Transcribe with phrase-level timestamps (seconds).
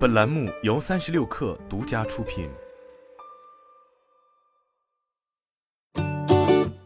[0.00, 2.48] 本栏目由三十六氪独家出品。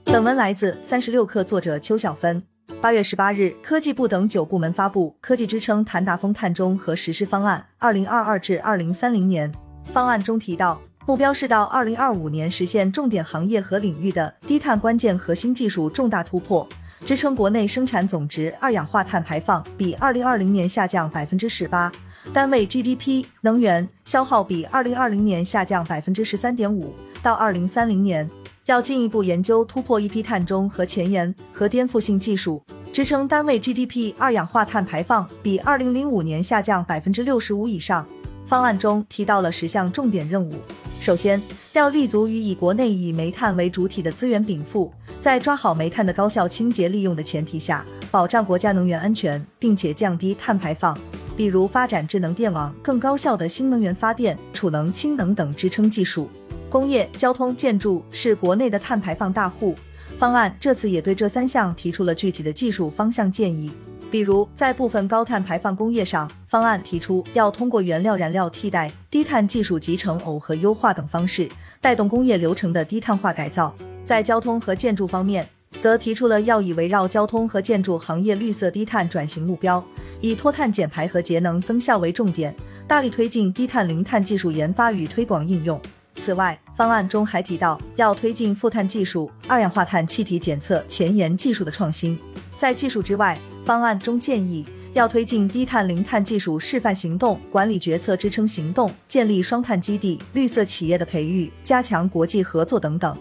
[0.06, 2.42] 本文来自三十六氪，作者邱小芬。
[2.80, 9.48] 八月十八日，科技部等九部门发布《科技支撑碳达峰碳中和实施方案（二零二二至二零三零年）》。
[9.92, 16.68] 方案中提到，目标是到二零二五年实现重点行业和领域的低碳关键核心技术重大突破。
[17.04, 21.92] 支撑国内生产总值二氧化碳排放比二零二零年下降百分之十八，
[22.34, 26.92] 单位 GDP 能源消耗比二零二零年下降百分之十三点五。
[27.22, 28.28] 到二零三零年，
[28.66, 32.60] 要进一步研究突破一批碳中和前沿和颠覆性技术，
[32.92, 38.04] 支撑单位 GDP 二氧化碳排放比二零零五年下降百分之六十五以上。
[38.48, 40.54] 方案中提到了十项重点任务。
[41.00, 41.40] 首先，
[41.72, 50.98] 要立足于以国内以煤炭为主体的资源禀赋，在抓好煤炭的高效清洁利用的前提下，保障国家能源安全，并且降低碳排放。
[51.36, 56.28] 比如发展智能电网、更高效的新能源发电、储能、氢能等支撑技术。
[56.70, 59.74] 工业、交通、建筑是国内的碳排放大户，
[60.18, 63.72] 方案这次也对这三项提出了具体的技术方向建议。
[64.10, 71.48] 比如，在部分高碳排放工业上，方案提出要通过原料燃料替代、低碳技术集成耦合优化等方式，
[71.80, 73.74] 带动工业流程的低碳化改造。
[74.04, 75.48] 在交通和建筑方面，
[75.84, 79.84] 则提出了要以围绕交通和建筑行业绿色低碳转型目标，
[80.22, 82.56] 以脱碳减排和节能增效为重点，
[82.88, 85.78] 大力推进低碳零碳技术研发与推广应用。
[86.16, 92.18] 此外，方案中还提到要推进负碳技术、二氧化碳气体检测前沿技术的创新。
[92.58, 103.14] 在技术之外，方案中建议要推进低碳零碳技术示范行动、管理决策支撑行动，建立双碳基地、绿色企业的培育，加强国际合作等等。